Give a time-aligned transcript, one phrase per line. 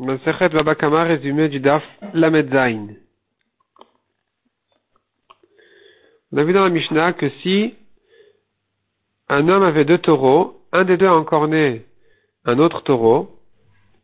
[0.00, 1.82] Masechet Babakama, résumé du Daf
[2.14, 2.86] Lamedzain.
[6.32, 7.74] On a vu dans la Mishnah que si
[9.28, 11.82] un homme avait deux taureaux, un des deux a encorné
[12.46, 13.28] un autre taureau,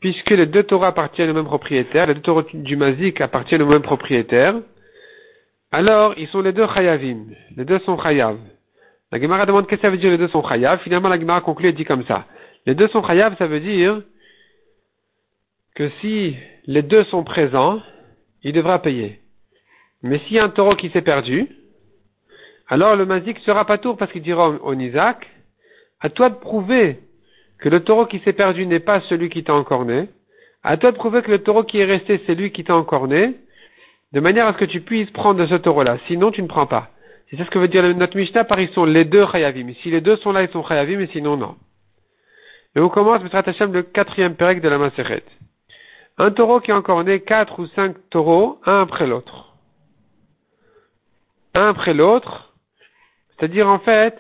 [0.01, 3.67] puisque les deux taureaux appartiennent au même propriétaire, les deux taureaux du Mazik appartiennent au
[3.67, 4.55] même propriétaire,
[5.73, 8.37] alors ils sont les deux chayavim, les deux sont chayav.
[9.13, 11.41] La Gemara demande qu'est-ce que ça veut dire les deux sont chayav, finalement la Gemara
[11.41, 12.27] conclut et dit comme ça.
[12.67, 14.03] Les deux sont chayav, ça veut dire
[15.77, 16.35] que si
[16.67, 17.81] les deux sont présents,
[18.43, 19.21] il devra payer.
[20.03, 21.47] Mais s'il y a un taureau qui s'est perdu,
[22.69, 25.29] alors le mazik sera pas tour parce qu'il dira au Isaac,
[26.01, 26.99] à toi de prouver
[27.59, 30.09] que le taureau qui s'est perdu n'est pas celui qui t'a encorné,
[30.65, 33.35] à toi de prouver que le taureau qui est resté c'est lui qui t'a encorné,
[34.13, 35.99] de manière à ce que tu puisses prendre ce taureau-là.
[36.07, 36.91] Sinon, tu ne prends pas.
[37.29, 39.75] C'est ce que veut dire notre Mishnah, par ils sont les deux chayavim.
[39.83, 41.57] Si les deux sont là, ils sont chayavim, mais sinon, non.
[42.77, 43.29] Et on commence, M.
[43.33, 45.25] Hashem, le quatrième pérec de la Maseret.
[46.19, 49.57] Un taureau qui a encore né quatre ou cinq taureaux, un après l'autre.
[51.55, 52.55] Un après l'autre.
[53.31, 54.19] C'est-à-dire, en fait,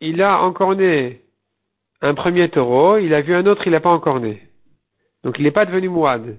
[0.00, 1.22] il a encore né
[2.00, 4.48] un premier taureau, il a vu un autre, il n'a pas encore né.
[5.24, 6.38] Donc, il n'est pas devenu mouad.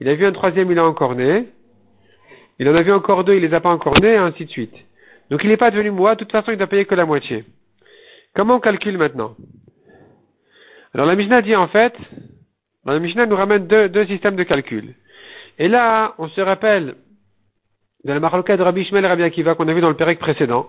[0.00, 1.48] Il a vu un troisième, il a encore né.
[2.58, 4.50] Il en a vu encore deux, il les a pas encore nés, et ainsi de
[4.50, 4.74] suite.
[5.30, 7.44] Donc il n'est pas devenu mouad, de toute façon, il doit payer que la moitié.
[8.34, 9.34] Comment on calcule maintenant?
[10.94, 11.94] Alors la Mishnah dit en fait,
[12.84, 14.94] la Mishnah nous ramène deux, deux, systèmes de calcul.
[15.58, 16.96] Et là, on se rappelle
[18.04, 20.18] de la maroca de Rabbi Ishmael et Rabbi Akiva qu'on a vu dans le pérec
[20.18, 20.68] précédent,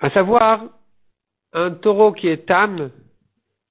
[0.00, 0.64] à savoir
[1.52, 2.90] un taureau qui est tam,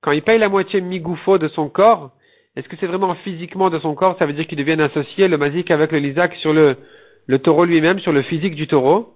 [0.01, 2.11] quand il paye la moitié migoufo de son corps,
[2.55, 4.17] est-ce que c'est vraiment physiquement de son corps?
[4.17, 6.77] Ça veut dire qu'il devienne associé le mazik avec le lisak sur le,
[7.43, 9.13] taureau lui-même, sur le physique du taureau?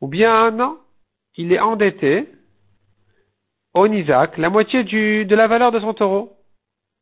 [0.00, 0.78] Ou bien non,
[1.36, 2.26] il est endetté
[3.74, 6.39] au Nizak, la moitié de la valeur de son taureau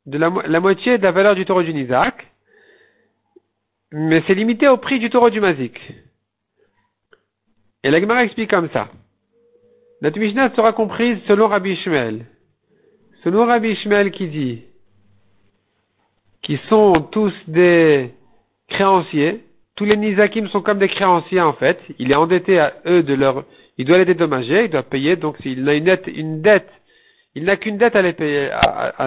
[0.08, 2.26] de la, moitié de la valeur du taureau du Nizak,
[3.92, 5.78] mais c'est limité au prix du taureau du Mazik.
[7.84, 8.88] Et la Gemara explique comme ça.
[10.00, 12.24] La Mishnah sera comprise selon Rabbi Ishmael.
[13.22, 14.62] Selon Rabbi Ishmael qui dit
[16.42, 18.10] qui sont tous des
[18.68, 19.44] créanciers,
[19.76, 21.78] tous les Nizakim sont comme des créanciers en fait.
[21.98, 23.44] Il est endetté à eux de leur,
[23.76, 25.16] il doit les dédommager, il doit payer.
[25.16, 26.72] Donc s'il a une dette
[27.38, 28.98] il n'a qu'une dette à, les payer, à,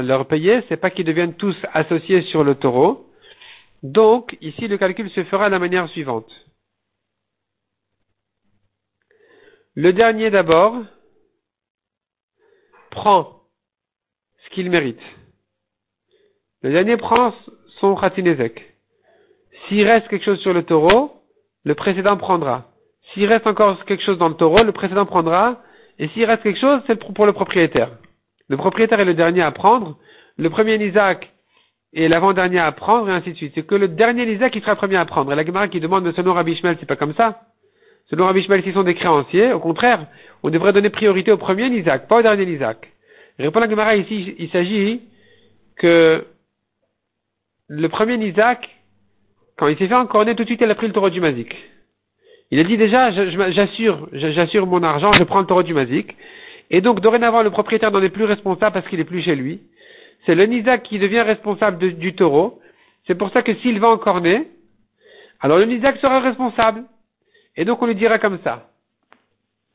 [0.69, 3.11] c'est pas qu'ils deviennent tous associés sur le taureau.
[3.83, 6.31] Donc, ici, le calcul se fera de la manière suivante.
[9.75, 10.77] Le dernier d'abord
[12.89, 13.41] prend
[14.45, 15.01] ce qu'il mérite.
[16.61, 17.35] Le dernier prend
[17.81, 18.77] son khatinezek.
[19.67, 21.21] S'il reste quelque chose sur le taureau,
[21.65, 22.71] le précédent prendra.
[23.11, 25.61] S'il reste encore quelque chose dans le taureau, le précédent prendra.
[25.99, 27.97] Et s'il reste quelque chose, c'est pour le propriétaire.
[28.51, 29.97] Le propriétaire est le dernier à prendre,
[30.37, 31.31] le premier Isaac
[31.93, 33.53] est l'avant-dernier à prendre, et ainsi de suite.
[33.55, 35.31] C'est que le dernier Isaac qui sera le premier à prendre.
[35.31, 37.43] Et la Gemara qui demande, mais selon Rabbi Ishmael, c'est pas comme ça?
[38.09, 40.05] Selon Rabbi Ishmael, s'ils sont des créanciers, au contraire,
[40.43, 42.91] on devrait donner priorité au premier Isaac, pas au dernier Isaac.
[43.39, 44.99] Répond la Gemara ici, il s'agit
[45.77, 46.25] que
[47.69, 48.69] le premier Isaac,
[49.57, 51.55] quand il s'est fait encorner, tout de suite, il a pris le taureau du Mazik.
[52.51, 53.11] Il a dit déjà,
[53.51, 56.17] j'assure, j'assure mon argent, je prends le taureau du Mazik.
[56.71, 59.61] Et donc, dorénavant, le propriétaire n'en est plus responsable parce qu'il est plus chez lui.
[60.25, 62.61] C'est le Nizak qui devient responsable du taureau.
[63.05, 64.45] C'est pour ça que s'il va en corner,
[65.41, 66.85] alors le Nizak sera responsable.
[67.57, 68.69] Et donc, on lui dira comme ça.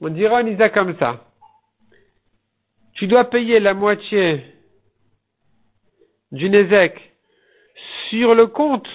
[0.01, 1.23] On dira au Nizak comme ça.
[2.95, 4.43] Tu dois payer la moitié
[6.33, 6.99] du Nézek
[8.09, 8.89] sur le compte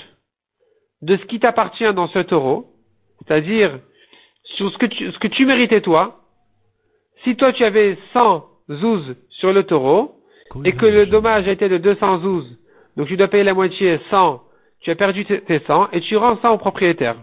[1.04, 2.74] de ce qui t'appartient dans ce taureau,
[3.20, 3.80] c'est-à-dire
[4.44, 6.21] sur ce que tu méritais toi,
[7.24, 10.18] si toi tu avais 100 zouz sur le taureau,
[10.66, 12.46] et que le dommage était de 200 zouz,
[12.98, 14.42] donc tu dois payer la moitié 100,
[14.82, 17.18] tu as perdu tes 100, et tu rends 100 au propriétaire.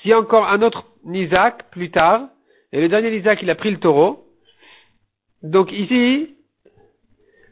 [0.00, 2.28] S'il y a encore un autre Nizak plus tard,
[2.72, 4.24] et le dernier Nizak il a pris le taureau,
[5.42, 6.34] donc ici,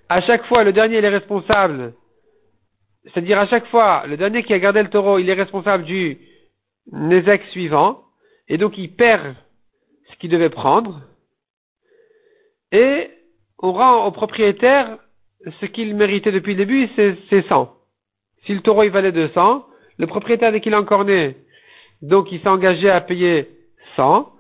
[0.08, 1.94] à chaque fois le dernier il est responsable,
[3.04, 6.18] c'est-à-dire à chaque fois le dernier qui a gardé le taureau il est responsable du
[6.92, 8.02] Nizak suivant,
[8.48, 9.36] et donc il perd
[10.18, 11.00] qu'il devait prendre,
[12.72, 13.10] et
[13.58, 14.98] on rend au propriétaire
[15.60, 17.72] ce qu'il méritait depuis le début, c'est 100.
[18.44, 19.64] Si le taureau il valait 200,
[19.98, 21.36] le propriétaire dès qu'il a encore né,
[22.02, 23.48] donc il s'est engagé à payer
[23.96, 24.30] 100,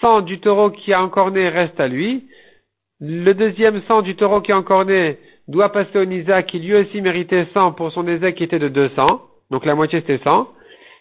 [0.00, 2.28] 100 du taureau qui a encore né reste à lui,
[3.00, 5.18] le deuxième 100 du taureau qui a encore né
[5.48, 8.68] doit passer au Nisa qui lui aussi méritait 100 pour son Nisa qui était de
[8.68, 10.48] 200, donc la moitié c'était 100.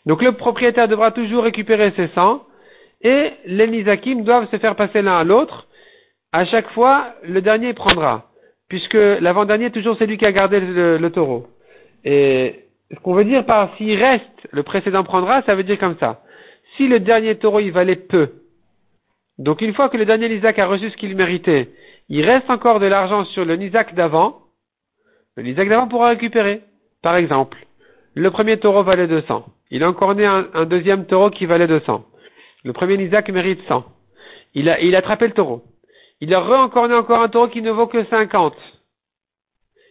[0.06, 2.46] Donc le propriétaire devra toujours récupérer ses 100
[3.06, 5.68] et les Nizakim doivent se faire passer l'un à l'autre.
[6.32, 8.32] À chaque fois, le dernier prendra.
[8.68, 11.46] puisque l'avant-dernier, toujours, c'est lui qui a gardé le, taureau.
[12.04, 15.98] Et ce qu'on veut dire par s'il reste, le précédent prendra, ça veut dire comme
[16.00, 16.24] ça.
[16.76, 18.32] Si le dernier taureau, il valait peu,
[19.38, 21.70] donc une fois que le dernier Isaac a reçu ce qu'il méritait,
[22.10, 24.40] il reste encore de l'argent sur le Isaac d'avant,
[25.36, 26.62] le Isaac d'avant pourra récupérer.
[27.02, 27.58] Par exemple,
[28.16, 29.46] le premier taureau valait 200.
[29.72, 32.06] Il a encore né un, deuxième taureau qui valait 200.
[32.66, 33.86] Le premier Isaac mérite 100.
[34.56, 35.64] Il a, il a attrapé le taureau.
[36.20, 38.56] Il a re-encore né encore un taureau qui ne vaut que 50.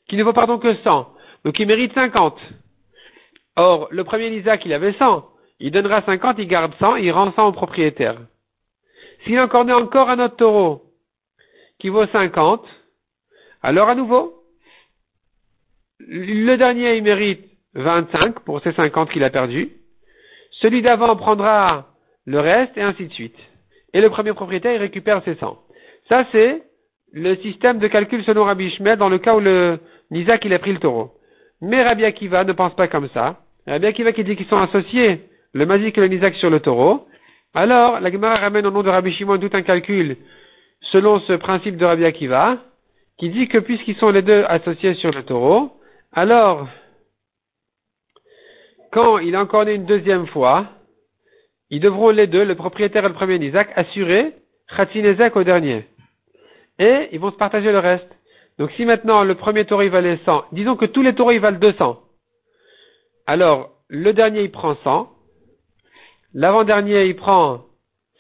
[0.09, 1.09] Qui ne vaut pardon que 100.
[1.45, 2.37] Donc il mérite 50.
[3.55, 5.25] Or, le premier Isaac, il avait 100.
[5.61, 8.19] Il donnera 50, il garde 100, il rend 100 au propriétaire.
[9.23, 10.83] S'il a encore un autre taureau
[11.79, 12.67] qui vaut 50,
[13.63, 14.43] alors à nouveau,
[16.01, 17.45] le dernier, il mérite
[17.75, 19.71] 25 pour ces 50 qu'il a perdus.
[20.51, 21.94] Celui d'avant prendra
[22.27, 23.37] le reste et ainsi de suite.
[23.93, 25.59] Et le premier propriétaire, il récupère ses 100.
[26.09, 26.63] Ça, c'est
[27.13, 29.79] le système de calcul selon Rabbi Ishmael dans le cas où le
[30.11, 31.13] Isaac, il a pris le taureau.
[31.61, 33.41] Mais Rabbi Akiva ne pense pas comme ça.
[33.67, 35.21] Rabbi Akiva qui dit qu'ils sont associés,
[35.53, 37.07] le Mazik et le Isaac sur le taureau.
[37.55, 40.17] Alors, la Gemara ramène au nom de Rabbi Shimon tout un calcul
[40.93, 42.59] selon ce principe de Rabbi Akiva,
[43.19, 45.73] qui dit que puisqu'ils sont les deux associés sur le taureau,
[46.13, 46.69] alors,
[48.93, 50.67] quand il a encore né une deuxième fois,
[51.75, 54.33] ils devront les deux, le propriétaire et le premier Isaac, assurer
[54.77, 55.87] Khatinezek au dernier.
[56.79, 58.09] Et ils vont se partager le reste.
[58.59, 62.01] Donc si maintenant le premier taureau valait 100, disons que tous les taureaux valent 200.
[63.27, 65.11] Alors, le dernier il prend 100,
[66.35, 67.65] l'avant-dernier il prend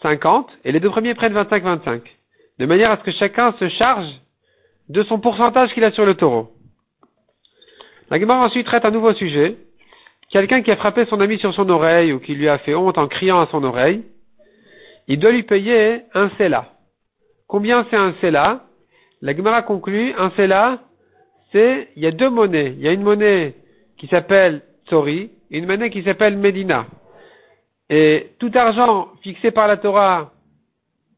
[0.02, 2.00] 50, et les deux premiers prennent 25-25.
[2.58, 4.08] De manière à ce que chacun se charge
[4.88, 6.50] de son pourcentage qu'il a sur le taureau.
[8.10, 9.56] La ensuite traite un nouveau sujet.
[10.30, 12.98] Quelqu'un qui a frappé son ami sur son oreille ou qui lui a fait honte
[12.98, 14.02] en criant à son oreille,
[15.06, 16.72] il doit lui payer un cela.
[17.46, 18.64] Combien c'est un cela
[19.20, 20.80] La Gemara conclut, un cela,
[21.52, 22.74] c'est, il y a deux monnaies.
[22.76, 23.54] Il y a une monnaie
[23.96, 26.86] qui s'appelle Tsori et une monnaie qui s'appelle Medina.
[27.90, 30.32] Et tout argent fixé par la Torah,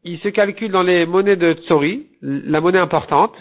[0.05, 3.35] il se calcule dans les monnaies de Tsori, la monnaie importante.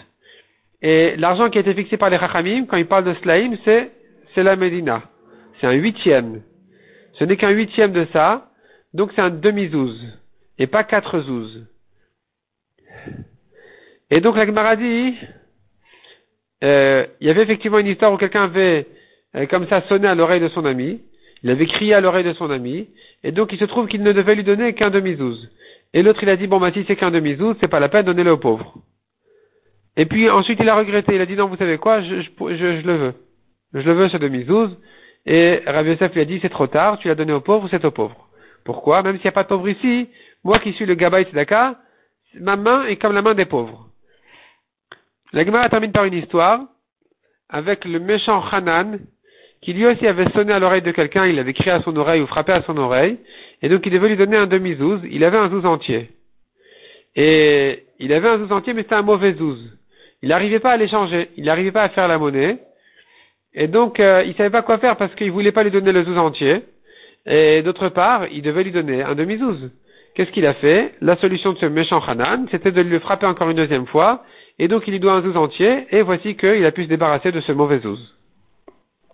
[0.80, 3.90] Et l'argent qui a été fixé par les Chachamim, quand ils parlent de Slaim, c'est,
[4.34, 5.02] c'est la Medina.
[5.60, 6.42] C'est un huitième.
[7.14, 8.50] Ce n'est qu'un huitième de ça,
[8.92, 10.06] donc c'est un demi-zouz,
[10.58, 11.66] et pas quatre zouz.
[14.10, 14.76] Et donc la Gemara
[16.64, 18.86] euh, il y avait effectivement une histoire où quelqu'un avait
[19.34, 21.00] euh, comme ça sonné à l'oreille de son ami,
[21.42, 22.88] il avait crié à l'oreille de son ami,
[23.22, 25.50] et donc il se trouve qu'il ne devait lui donner qu'un demi-zouz.
[25.92, 28.02] Et l'autre il a dit, bon bah si c'est qu'un demi-zouz, c'est pas la peine,
[28.02, 28.74] de donner le aux pauvres.
[29.96, 32.28] Et puis ensuite il a regretté, il a dit non, vous savez quoi, je, je,
[32.56, 33.14] je, le veux.
[33.74, 34.76] Je le veux ce demi-zouz.
[35.26, 37.84] Et Rabbi Yosef lui a dit c'est trop tard, tu l'as donné aux pauvres, c'est
[37.84, 38.28] aux pauvres?
[38.64, 39.02] Pourquoi?
[39.02, 40.08] Même s'il n'y a pas de pauvres ici,
[40.44, 41.76] moi qui suis le Gabaï Tzedaka,
[42.40, 43.88] ma main est comme la main des pauvres.
[45.32, 46.60] La Gemara termine par une histoire
[47.48, 48.98] avec le méchant Hanan
[49.62, 52.20] qui lui aussi avait sonné à l'oreille de quelqu'un, il avait crié à son oreille
[52.20, 53.18] ou frappé à son oreille,
[53.62, 56.10] et donc il devait lui donner un demi-zouz, il avait un zouz entier.
[57.16, 59.58] Et il avait un zouz entier, mais c'était un mauvais zouz.
[60.22, 62.58] Il n'arrivait pas à l'échanger, il n'arrivait pas à faire la monnaie.
[63.56, 66.04] Et donc, euh, il savait pas quoi faire parce qu'il voulait pas lui donner le
[66.04, 66.62] zouz entier.
[67.26, 69.70] Et d'autre part, il devait lui donner un demi-zouz.
[70.14, 70.94] Qu'est-ce qu'il a fait?
[71.00, 74.22] La solution de ce méchant Hanan, c'était de le frapper encore une deuxième fois.
[74.58, 75.86] Et donc, il lui doit un zouz entier.
[75.90, 78.15] Et voici qu'il a pu se débarrasser de ce mauvais zouz.